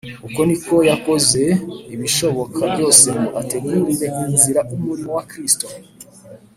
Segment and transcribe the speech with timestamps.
[0.27, 1.41] ”Uko niko yakoze
[1.95, 5.65] ibishoboka byose ngo ategurire inzira umurimo wa Kristo.